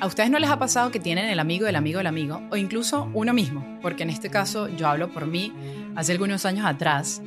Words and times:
¿A 0.00 0.06
ustedes 0.06 0.30
no 0.30 0.38
les 0.38 0.48
ha 0.48 0.58
pasado 0.58 0.90
que 0.90 0.98
tienen 0.98 1.26
el 1.26 1.38
amigo 1.38 1.66
del 1.66 1.76
amigo 1.76 1.98
del 1.98 2.06
amigo 2.06 2.40
o 2.50 2.56
incluso 2.56 3.10
uno 3.12 3.34
mismo? 3.34 3.78
Porque 3.82 4.02
en 4.02 4.08
este 4.08 4.30
caso 4.30 4.66
yo 4.66 4.88
hablo 4.88 5.10
por 5.10 5.26
mí 5.26 5.52
hace 5.94 6.12
algunos 6.12 6.46
años 6.46 6.64
atrás 6.64 7.20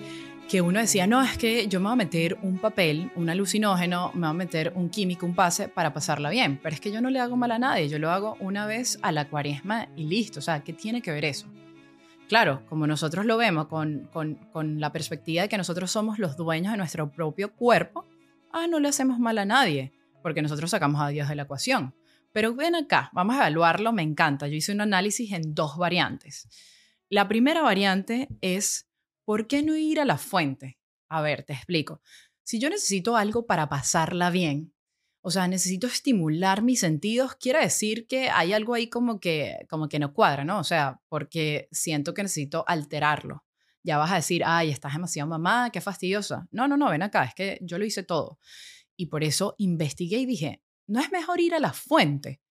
que 0.49 0.59
uno 0.59 0.79
decía, 0.79 1.05
no, 1.05 1.21
es 1.21 1.37
que 1.37 1.67
yo 1.67 1.79
me 1.79 1.83
voy 1.83 1.93
a 1.93 1.97
meter 1.97 2.35
un 2.41 2.57
papel, 2.57 3.11
un 3.15 3.29
alucinógeno, 3.29 4.09
me 4.15 4.21
voy 4.21 4.29
a 4.29 4.33
meter 4.33 4.73
un 4.75 4.89
químico, 4.89 5.23
un 5.27 5.35
pase 5.35 5.67
para 5.67 5.93
pasarla 5.93 6.31
bien, 6.31 6.59
pero 6.63 6.73
es 6.73 6.81
que 6.81 6.91
yo 6.91 6.99
no 6.99 7.11
le 7.11 7.19
hago 7.19 7.37
mal 7.37 7.51
a 7.51 7.59
nadie, 7.59 7.89
yo 7.89 7.99
lo 7.99 8.09
hago 8.09 8.37
una 8.39 8.65
vez 8.65 8.97
a 9.03 9.11
la 9.11 9.29
cuaresma 9.29 9.87
y 9.95 10.05
listo, 10.05 10.39
o 10.39 10.41
sea, 10.41 10.63
¿qué 10.63 10.73
tiene 10.73 11.03
que 11.03 11.11
ver 11.11 11.25
eso? 11.25 11.45
Claro, 12.27 12.63
como 12.69 12.87
nosotros 12.87 13.27
lo 13.27 13.37
vemos 13.37 13.67
con, 13.67 14.09
con, 14.11 14.33
con 14.51 14.79
la 14.79 14.91
perspectiva 14.91 15.43
de 15.43 15.49
que 15.49 15.57
nosotros 15.57 15.91
somos 15.91 16.17
los 16.17 16.37
dueños 16.37 16.71
de 16.71 16.77
nuestro 16.79 17.11
propio 17.11 17.53
cuerpo, 17.53 18.07
ah, 18.51 18.65
no 18.65 18.79
le 18.79 18.87
hacemos 18.87 19.19
mal 19.19 19.37
a 19.37 19.45
nadie, 19.45 19.93
porque 20.23 20.41
nosotros 20.41 20.71
sacamos 20.71 21.01
a 21.01 21.09
Dios 21.09 21.29
de 21.29 21.35
la 21.35 21.43
ecuación. 21.43 21.93
Pero 22.33 22.55
ven 22.55 22.75
acá, 22.75 23.09
vamos 23.13 23.35
a 23.35 23.39
evaluarlo, 23.39 23.93
me 23.93 24.01
encanta. 24.01 24.47
Yo 24.47 24.55
hice 24.55 24.73
un 24.73 24.81
análisis 24.81 25.31
en 25.31 25.53
dos 25.53 25.77
variantes. 25.77 26.49
La 27.09 27.27
primera 27.27 27.61
variante 27.61 28.27
es, 28.41 28.89
¿por 29.23 29.47
qué 29.47 29.61
no 29.61 29.77
ir 29.77 29.99
a 30.01 30.05
la 30.05 30.17
fuente? 30.17 30.79
A 31.09 31.21
ver, 31.21 31.43
te 31.43 31.53
explico. 31.53 32.01
Si 32.43 32.59
yo 32.59 32.69
necesito 32.69 33.15
algo 33.15 33.45
para 33.45 33.69
pasarla 33.69 34.31
bien, 34.31 34.73
o 35.21 35.29
sea, 35.29 35.47
necesito 35.47 35.85
estimular 35.85 36.63
mis 36.63 36.79
sentidos, 36.79 37.35
quiere 37.35 37.59
decir 37.59 38.07
que 38.07 38.29
hay 38.29 38.51
algo 38.51 38.73
ahí 38.73 38.89
como 38.89 39.19
que, 39.19 39.59
como 39.69 39.87
que 39.87 39.99
no 39.99 40.11
cuadra, 40.11 40.43
¿no? 40.43 40.59
O 40.59 40.63
sea, 40.63 41.01
porque 41.07 41.69
siento 41.71 42.15
que 42.15 42.23
necesito 42.23 42.65
alterarlo. 42.67 43.45
Ya 43.83 43.99
vas 43.99 44.11
a 44.11 44.15
decir, 44.15 44.41
ay, 44.43 44.71
estás 44.71 44.93
demasiado 44.93 45.29
mamá, 45.29 45.69
qué 45.71 45.81
fastidiosa. 45.81 46.47
No, 46.49 46.67
no, 46.67 46.77
no, 46.77 46.89
ven 46.89 47.03
acá, 47.03 47.25
es 47.25 47.35
que 47.35 47.59
yo 47.61 47.77
lo 47.77 47.85
hice 47.85 48.01
todo. 48.01 48.39
Y 48.97 49.05
por 49.05 49.23
eso 49.23 49.53
investigué 49.59 50.17
y 50.17 50.25
dije, 50.25 50.62
¿no 50.87 50.99
es 50.99 51.11
mejor 51.11 51.39
ir 51.39 51.53
a 51.53 51.59
la 51.59 51.73
fuente? 51.73 52.41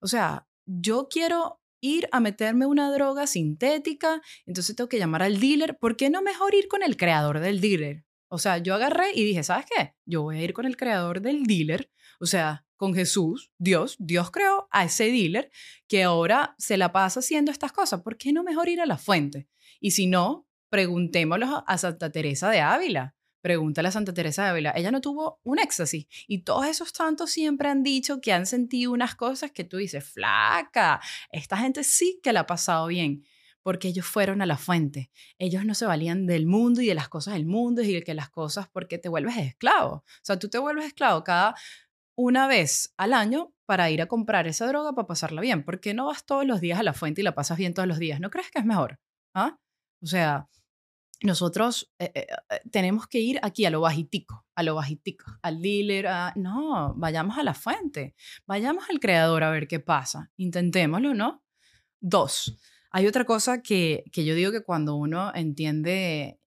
O 0.00 0.06
sea, 0.06 0.46
yo 0.66 1.08
quiero 1.10 1.60
ir 1.80 2.08
a 2.12 2.20
meterme 2.20 2.66
una 2.66 2.92
droga 2.92 3.26
sintética, 3.26 4.20
entonces 4.46 4.76
tengo 4.76 4.88
que 4.88 4.98
llamar 4.98 5.22
al 5.22 5.40
dealer. 5.40 5.78
¿Por 5.78 5.96
qué 5.96 6.10
no 6.10 6.22
mejor 6.22 6.54
ir 6.54 6.68
con 6.68 6.82
el 6.82 6.96
creador 6.96 7.40
del 7.40 7.60
dealer? 7.60 8.04
O 8.28 8.38
sea, 8.38 8.58
yo 8.58 8.74
agarré 8.74 9.12
y 9.14 9.24
dije, 9.24 9.42
¿sabes 9.42 9.66
qué? 9.66 9.94
Yo 10.06 10.22
voy 10.22 10.38
a 10.38 10.42
ir 10.42 10.52
con 10.52 10.64
el 10.64 10.76
creador 10.76 11.20
del 11.20 11.44
dealer, 11.44 11.90
o 12.20 12.26
sea, 12.26 12.64
con 12.76 12.94
Jesús, 12.94 13.50
Dios, 13.58 13.96
Dios 13.98 14.30
creó 14.30 14.68
a 14.70 14.84
ese 14.84 15.04
dealer 15.10 15.50
que 15.88 16.02
ahora 16.02 16.54
se 16.56 16.76
la 16.76 16.92
pasa 16.92 17.20
haciendo 17.20 17.50
estas 17.50 17.72
cosas. 17.72 18.02
¿Por 18.02 18.16
qué 18.16 18.32
no 18.32 18.42
mejor 18.42 18.68
ir 18.68 18.80
a 18.80 18.86
la 18.86 18.96
fuente? 18.96 19.48
Y 19.80 19.90
si 19.90 20.06
no, 20.06 20.46
preguntémoslo 20.70 21.64
a 21.66 21.78
Santa 21.78 22.10
Teresa 22.10 22.48
de 22.50 22.60
Ávila. 22.60 23.14
Pregúntale 23.40 23.88
a 23.88 23.92
Santa 23.92 24.12
Teresa 24.12 24.44
de 24.44 24.50
Ávila, 24.50 24.72
ella 24.76 24.90
no 24.90 25.00
tuvo 25.00 25.40
un 25.44 25.58
éxtasis. 25.58 26.06
Y 26.26 26.42
todos 26.42 26.66
esos 26.66 26.92
tantos 26.92 27.30
siempre 27.30 27.68
han 27.68 27.82
dicho 27.82 28.20
que 28.20 28.32
han 28.32 28.46
sentido 28.46 28.92
unas 28.92 29.14
cosas 29.14 29.50
que 29.50 29.64
tú 29.64 29.78
dices, 29.78 30.04
flaca, 30.04 31.00
esta 31.30 31.56
gente 31.56 31.84
sí 31.84 32.20
que 32.22 32.32
la 32.32 32.40
ha 32.40 32.46
pasado 32.46 32.86
bien, 32.86 33.24
porque 33.62 33.88
ellos 33.88 34.06
fueron 34.06 34.42
a 34.42 34.46
la 34.46 34.56
fuente. 34.56 35.10
Ellos 35.38 35.64
no 35.64 35.74
se 35.74 35.86
valían 35.86 36.26
del 36.26 36.46
mundo 36.46 36.82
y 36.82 36.86
de 36.86 36.94
las 36.94 37.08
cosas 37.08 37.34
del 37.34 37.46
mundo 37.46 37.82
y 37.82 37.92
de 37.92 38.02
que 38.02 38.14
las 38.14 38.30
cosas, 38.30 38.68
porque 38.68 38.98
te 38.98 39.08
vuelves 39.08 39.36
esclavo. 39.36 39.92
O 39.92 40.04
sea, 40.22 40.38
tú 40.38 40.48
te 40.48 40.58
vuelves 40.58 40.86
esclavo 40.86 41.24
cada 41.24 41.54
una 42.16 42.46
vez 42.46 42.92
al 42.98 43.14
año 43.14 43.54
para 43.64 43.90
ir 43.90 44.02
a 44.02 44.06
comprar 44.06 44.46
esa 44.46 44.66
droga 44.66 44.94
para 44.94 45.06
pasarla 45.06 45.40
bien. 45.40 45.64
¿Por 45.64 45.80
qué 45.80 45.94
no 45.94 46.06
vas 46.06 46.26
todos 46.26 46.44
los 46.44 46.60
días 46.60 46.78
a 46.78 46.82
la 46.82 46.92
fuente 46.92 47.20
y 47.20 47.24
la 47.24 47.34
pasas 47.34 47.56
bien 47.56 47.72
todos 47.72 47.88
los 47.88 47.98
días? 47.98 48.20
¿No 48.20 48.30
crees 48.30 48.50
que 48.50 48.58
es 48.58 48.64
mejor? 48.64 48.98
¿Ah? 49.34 49.58
O 50.02 50.06
sea, 50.06 50.48
nosotros 51.22 51.92
eh, 51.98 52.10
eh, 52.14 52.26
eh, 52.50 52.60
tenemos 52.70 53.06
que 53.06 53.18
ir 53.18 53.38
aquí 53.42 53.64
a 53.66 53.70
lo 53.70 53.80
bajitico, 53.80 54.46
a 54.54 54.62
lo 54.62 54.74
bajitico, 54.74 55.24
al 55.42 55.60
dealer, 55.60 56.08
no, 56.36 56.94
vayamos 56.96 57.36
a 57.38 57.42
la 57.42 57.54
fuente, 57.54 58.14
vayamos 58.46 58.88
al 58.88 59.00
creador 59.00 59.44
a 59.44 59.50
ver 59.50 59.68
qué 59.68 59.80
pasa, 59.80 60.30
intentémoslo, 60.36 61.14
¿no? 61.14 61.44
Dos, 62.00 62.56
hay 62.90 63.06
otra 63.06 63.24
cosa 63.24 63.62
que, 63.62 64.04
que 64.12 64.24
yo 64.24 64.34
digo 64.34 64.50
que 64.50 64.62
cuando 64.62 64.96
uno 64.96 65.32
entiende, 65.34 66.40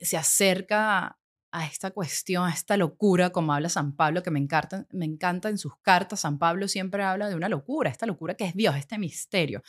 se 0.00 0.16
acerca 0.16 1.18
a 1.50 1.66
esta 1.66 1.90
cuestión, 1.90 2.44
a 2.44 2.52
esta 2.52 2.76
locura, 2.76 3.30
como 3.30 3.52
habla 3.52 3.68
San 3.68 3.94
Pablo, 3.94 4.22
que 4.22 4.30
me 4.30 4.38
encanta, 4.38 4.86
me 4.90 5.04
encanta 5.04 5.48
en 5.48 5.58
sus 5.58 5.76
cartas, 5.80 6.20
San 6.20 6.38
Pablo 6.38 6.68
siempre 6.68 7.02
habla 7.02 7.28
de 7.28 7.34
una 7.34 7.48
locura, 7.48 7.90
esta 7.90 8.06
locura 8.06 8.34
que 8.34 8.44
es 8.44 8.54
Dios, 8.54 8.76
este 8.76 8.98
misterio, 8.98 9.62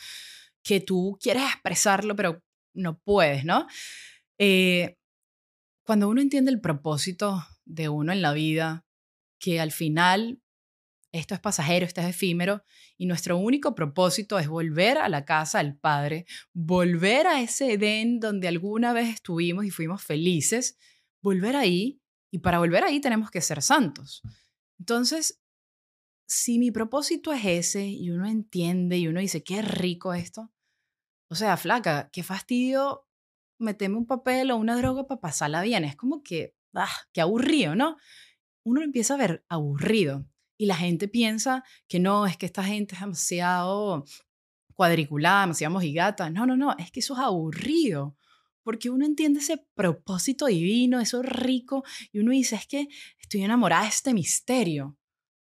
que 0.62 0.80
tú 0.80 1.18
quieres 1.20 1.44
expresarlo, 1.44 2.16
pero 2.16 2.42
no 2.74 2.98
puedes, 2.98 3.44
¿no? 3.44 3.66
Eh, 4.38 4.96
cuando 5.84 6.08
uno 6.08 6.20
entiende 6.20 6.50
el 6.50 6.60
propósito 6.60 7.44
de 7.64 7.88
uno 7.88 8.12
en 8.12 8.22
la 8.22 8.32
vida, 8.32 8.84
que 9.38 9.60
al 9.60 9.72
final 9.72 10.40
esto 11.12 11.34
es 11.34 11.40
pasajero, 11.40 11.86
esto 11.86 12.00
es 12.00 12.08
efímero, 12.08 12.64
y 12.96 13.06
nuestro 13.06 13.38
único 13.38 13.74
propósito 13.74 14.38
es 14.38 14.48
volver 14.48 14.98
a 14.98 15.08
la 15.08 15.24
casa 15.24 15.58
del 15.58 15.76
Padre, 15.76 16.26
volver 16.52 17.28
a 17.28 17.40
ese 17.40 17.74
Edén 17.74 18.18
donde 18.18 18.48
alguna 18.48 18.92
vez 18.92 19.14
estuvimos 19.14 19.64
y 19.64 19.70
fuimos 19.70 20.02
felices, 20.02 20.76
volver 21.22 21.54
ahí, 21.54 22.00
y 22.32 22.40
para 22.40 22.58
volver 22.58 22.82
ahí 22.82 23.00
tenemos 23.00 23.30
que 23.30 23.40
ser 23.40 23.62
santos. 23.62 24.22
Entonces, 24.80 25.40
si 26.26 26.58
mi 26.58 26.72
propósito 26.72 27.32
es 27.32 27.44
ese 27.44 27.86
y 27.86 28.10
uno 28.10 28.26
entiende 28.26 28.98
y 28.98 29.06
uno 29.06 29.20
dice, 29.20 29.44
qué 29.44 29.62
rico 29.62 30.14
esto, 30.14 30.52
o 31.30 31.36
sea, 31.36 31.56
flaca, 31.56 32.10
qué 32.12 32.24
fastidio 32.24 33.06
meteme 33.64 33.96
un 33.96 34.06
papel 34.06 34.50
o 34.50 34.56
una 34.56 34.76
droga 34.76 35.06
para 35.06 35.20
pasarla 35.20 35.62
bien. 35.62 35.84
Es 35.84 35.96
como 35.96 36.22
que, 36.22 36.54
ah, 36.74 36.88
qué 37.12 37.20
aburrido, 37.20 37.74
¿no? 37.74 37.96
Uno 38.64 38.82
empieza 38.82 39.14
a 39.14 39.18
ver 39.18 39.44
aburrido 39.48 40.26
y 40.56 40.66
la 40.66 40.76
gente 40.76 41.08
piensa 41.08 41.64
que 41.88 41.98
no, 41.98 42.26
es 42.26 42.36
que 42.36 42.46
esta 42.46 42.62
gente 42.62 42.94
es 42.94 43.00
demasiado 43.00 44.04
cuadriculada, 44.74 45.42
demasiado 45.42 45.74
mojigata. 45.74 46.30
No, 46.30 46.46
no, 46.46 46.56
no, 46.56 46.76
es 46.78 46.90
que 46.90 47.00
eso 47.00 47.14
es 47.14 47.20
aburrido 47.20 48.16
porque 48.64 48.90
uno 48.90 49.04
entiende 49.04 49.40
ese 49.40 49.64
propósito 49.74 50.46
divino, 50.46 50.98
eso 50.98 51.22
rico, 51.22 51.84
y 52.10 52.18
uno 52.20 52.32
dice, 52.32 52.56
es 52.56 52.66
que 52.66 52.88
estoy 53.20 53.42
enamorada 53.42 53.82
de 53.82 53.90
este 53.90 54.14
misterio. 54.14 54.96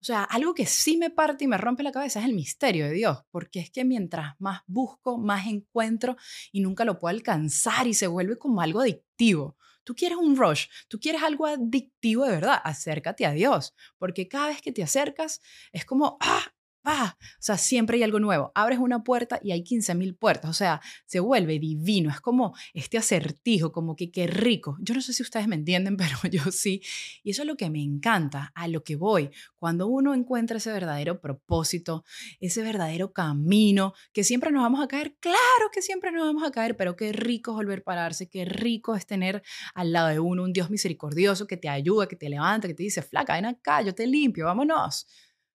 O 0.00 0.04
sea, 0.04 0.22
algo 0.22 0.54
que 0.54 0.66
sí 0.66 0.96
me 0.96 1.10
parte 1.10 1.44
y 1.44 1.48
me 1.48 1.58
rompe 1.58 1.82
la 1.82 1.92
cabeza 1.92 2.20
es 2.20 2.26
el 2.26 2.34
misterio 2.34 2.86
de 2.86 2.92
Dios, 2.92 3.18
porque 3.30 3.60
es 3.60 3.70
que 3.70 3.84
mientras 3.84 4.34
más 4.38 4.62
busco, 4.66 5.18
más 5.18 5.46
encuentro 5.48 6.16
y 6.52 6.60
nunca 6.60 6.84
lo 6.84 6.98
puedo 6.98 7.14
alcanzar 7.14 7.86
y 7.86 7.94
se 7.94 8.06
vuelve 8.06 8.38
como 8.38 8.60
algo 8.60 8.80
adictivo. 8.80 9.56
Tú 9.82 9.94
quieres 9.94 10.18
un 10.18 10.36
rush, 10.36 10.66
tú 10.86 11.00
quieres 11.00 11.22
algo 11.22 11.46
adictivo 11.46 12.24
de 12.24 12.32
verdad, 12.32 12.60
acércate 12.62 13.26
a 13.26 13.32
Dios, 13.32 13.74
porque 13.96 14.28
cada 14.28 14.48
vez 14.48 14.60
que 14.60 14.70
te 14.70 14.82
acercas 14.82 15.40
es 15.72 15.84
como, 15.84 16.16
ah, 16.20 16.44
ah, 16.84 17.16
o 17.20 17.42
sea, 17.42 17.58
siempre 17.58 17.96
hay 17.96 18.02
algo 18.02 18.20
nuevo. 18.20 18.52
Abres 18.54 18.78
una 18.78 19.04
puerta 19.04 19.38
y 19.42 19.52
hay 19.52 19.62
15.000 19.62 20.16
puertas, 20.16 20.50
o 20.50 20.54
sea, 20.54 20.80
se 21.06 21.20
vuelve 21.20 21.58
divino, 21.58 22.10
es 22.10 22.20
como 22.20 22.54
este 22.74 22.98
acertijo, 22.98 23.72
como 23.72 23.96
que 23.96 24.10
qué 24.10 24.26
rico. 24.26 24.76
Yo 24.80 24.94
no 24.94 25.00
sé 25.00 25.12
si 25.12 25.22
ustedes 25.22 25.48
me 25.48 25.56
entienden, 25.56 25.96
pero 25.98 26.16
yo 26.30 26.50
sí. 26.50 26.82
Y 27.22 27.30
eso 27.30 27.42
es 27.42 27.48
lo 27.48 27.56
que 27.56 27.70
me 27.70 27.82
encanta, 27.82 28.52
a 28.54 28.68
lo 28.68 28.84
que 28.84 28.96
voy. 28.96 29.30
Cuando 29.56 29.86
uno 29.86 30.14
encuentra 30.14 30.58
ese 30.58 30.72
verdadero 30.72 31.20
propósito, 31.20 32.04
ese 32.40 32.62
verdadero 32.62 33.12
camino, 33.12 33.92
que 34.12 34.24
siempre 34.24 34.50
nos 34.50 34.62
vamos 34.62 34.82
a 34.82 34.88
caer, 34.88 35.16
claro 35.20 35.36
que 35.72 35.82
siempre 35.82 36.12
nos 36.12 36.26
vamos 36.26 36.42
a 36.44 36.50
caer, 36.50 36.76
pero 36.76 36.96
qué 36.96 37.12
rico 37.12 37.52
es 37.52 37.56
volver 37.56 37.80
a 37.80 37.84
pararse, 37.84 38.28
qué 38.28 38.44
rico 38.44 38.94
es 38.94 39.06
tener 39.06 39.42
al 39.74 39.92
lado 39.92 40.08
de 40.08 40.20
uno 40.20 40.42
un 40.42 40.52
Dios 40.52 40.70
misericordioso 40.70 41.46
que 41.46 41.56
te 41.56 41.68
ayuda, 41.68 42.06
que 42.06 42.16
te 42.16 42.28
levanta, 42.28 42.68
que 42.68 42.74
te 42.74 42.82
dice, 42.82 43.02
flaca, 43.02 43.34
ven 43.34 43.46
acá, 43.46 43.82
yo 43.82 43.94
te 43.94 44.06
limpio, 44.06 44.46
vámonos. 44.46 45.06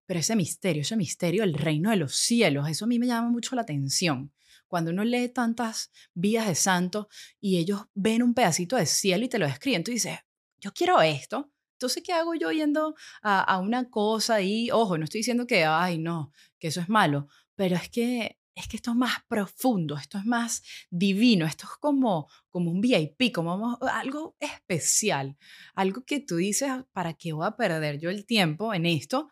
Pero 0.05 0.19
ese 0.19 0.35
misterio, 0.35 0.81
ese 0.81 0.95
misterio, 0.95 1.43
el 1.43 1.53
reino 1.53 1.89
de 1.89 1.97
los 1.97 2.15
cielos, 2.15 2.69
eso 2.69 2.85
a 2.85 2.87
mí 2.87 2.99
me 2.99 3.07
llama 3.07 3.29
mucho 3.29 3.55
la 3.55 3.61
atención. 3.61 4.33
Cuando 4.67 4.91
uno 4.91 5.03
lee 5.03 5.29
tantas 5.29 5.91
vías 6.13 6.47
de 6.47 6.55
santos 6.55 7.07
y 7.39 7.57
ellos 7.57 7.81
ven 7.93 8.23
un 8.23 8.33
pedacito 8.33 8.77
de 8.77 8.85
cielo 8.85 9.25
y 9.25 9.29
te 9.29 9.37
lo 9.37 9.45
describen, 9.45 9.83
tú 9.83 9.91
dices, 9.91 10.19
yo 10.59 10.71
quiero 10.73 11.01
esto. 11.01 11.51
Entonces, 11.73 12.03
¿qué 12.05 12.13
hago 12.13 12.35
yo 12.35 12.51
yendo 12.51 12.95
a, 13.21 13.59
una 13.59 13.89
cosa 13.89 14.41
y, 14.41 14.69
ojo, 14.71 14.97
no 14.97 15.03
estoy 15.03 15.19
diciendo 15.19 15.47
que, 15.47 15.65
ay, 15.65 15.97
no, 15.97 16.31
que 16.59 16.67
eso 16.67 16.79
es 16.79 16.89
malo, 16.89 17.27
pero 17.55 17.75
es 17.75 17.89
que 17.89 18.37
es 18.53 18.67
que 18.67 18.77
esto 18.77 18.91
es 18.91 18.97
más 18.97 19.23
profundo, 19.27 19.97
esto 19.97 20.17
es 20.17 20.25
más 20.25 20.61
divino, 20.89 21.45
esto 21.45 21.65
es 21.65 21.77
como, 21.79 22.29
como 22.49 22.69
un 22.69 22.81
VIP, 22.81 23.33
como 23.33 23.77
algo 23.81 24.35
especial, 24.39 25.37
algo 25.73 26.03
que 26.05 26.19
tú 26.19 26.35
dices, 26.35 26.69
¿para 26.91 27.13
qué 27.13 27.33
voy 27.33 27.47
a 27.47 27.55
perder 27.55 27.99
yo 27.99 28.09
el 28.09 28.25
tiempo 28.25 28.73
en 28.73 28.85
esto 28.85 29.31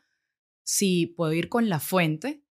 si 0.70 1.08
puedo 1.08 1.34
ir 1.34 1.50
con 1.50 1.68
la 1.68 1.80
fuente, 1.80 2.44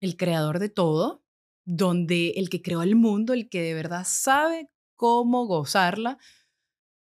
el 0.00 0.16
creador 0.16 0.58
de 0.58 0.68
todo, 0.68 1.22
donde 1.64 2.30
el 2.30 2.50
que 2.50 2.62
creó 2.62 2.82
el 2.82 2.96
mundo, 2.96 3.32
el 3.32 3.48
que 3.48 3.62
de 3.62 3.74
verdad 3.74 4.02
sabe 4.04 4.72
cómo 4.96 5.46
gozarla. 5.46 6.18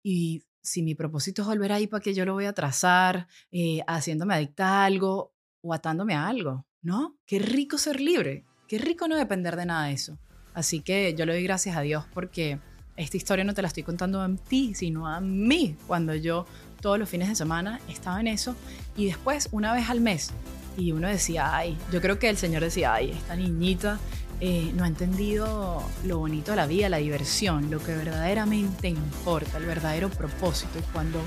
Y 0.02 0.43
si 0.64 0.82
mi 0.82 0.96
propósito 0.96 1.43
es 1.43 1.49
volver 1.49 1.70
ahí 1.70 1.87
para 1.87 2.02
que 2.02 2.12
yo 2.12 2.25
lo 2.25 2.32
voy 2.32 2.46
a 2.46 2.55
trazar, 2.55 3.28
eh, 3.52 3.82
haciéndome 3.87 4.34
adicta 4.34 4.67
a 4.67 4.84
algo 4.84 5.32
o 5.62 5.73
atándome 5.73 6.14
a 6.14 6.26
algo, 6.26 6.67
¿no? 6.82 7.17
Qué 7.25 7.38
rico 7.38 7.78
ser 7.78 8.00
libre, 8.00 8.44
qué 8.67 8.78
rico 8.78 9.06
no 9.06 9.14
depender 9.14 9.55
de 9.55 9.67
nada 9.67 9.87
de 9.87 9.93
eso. 9.93 10.19
Así 10.55 10.81
que 10.81 11.14
yo 11.14 11.25
le 11.25 11.34
doy 11.34 11.44
gracias 11.44 11.76
a 11.76 11.82
Dios 11.82 12.05
porque 12.12 12.58
esta 12.96 13.17
historia 13.17 13.44
no 13.44 13.55
te 13.55 13.62
la 13.62 13.69
estoy 13.69 13.84
contando 13.84 14.20
a 14.20 14.37
ti, 14.37 14.75
sino 14.75 15.06
a 15.06 15.20
mí, 15.20 15.76
cuando 15.87 16.17
yo 16.17 16.46
todos 16.87 17.00
los 17.00 17.09
fines 17.09 17.29
de 17.29 17.35
semana 17.35 17.81
estaba 17.88 18.21
en 18.21 18.29
eso 18.29 18.55
y 18.97 19.06
después 19.06 19.49
una 19.50 19.73
vez 19.73 19.91
al 19.91 20.00
mes 20.00 20.31
y 20.77 20.93
uno 20.93 21.09
decía, 21.09 21.53
ay, 21.53 21.77
yo 21.91 22.00
creo 22.00 22.21
que 22.21 22.29
el 22.29 22.37
Señor 22.37 22.62
decía, 22.62 22.94
ay, 22.94 23.11
esta 23.11 23.35
niñita 23.35 23.99
eh, 24.38 24.71
no 24.73 24.85
ha 24.85 24.87
entendido 24.87 25.83
lo 26.05 26.19
bonito 26.19 26.53
de 26.53 26.59
la 26.59 26.69
vida, 26.69 26.88
la 26.88 26.99
diversión, 26.99 27.73
lo 27.73 27.83
que 27.83 27.93
verdaderamente 27.93 28.87
importa, 28.87 29.59
el 29.59 29.65
verdadero 29.65 30.11
propósito. 30.11 30.79
Y 30.79 30.83
cuando 30.93 31.19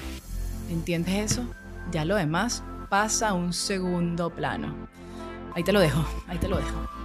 entiendes 0.69 1.33
eso, 1.33 1.43
ya 1.91 2.05
lo 2.05 2.15
demás 2.15 2.63
pasa 2.87 3.27
a 3.27 3.33
un 3.33 3.51
segundo 3.51 4.29
plano. 4.29 4.73
Ahí 5.55 5.65
te 5.65 5.73
lo 5.73 5.81
dejo, 5.81 6.05
ahí 6.29 6.37
te 6.37 6.47
lo 6.47 6.55
dejo. 6.55 6.98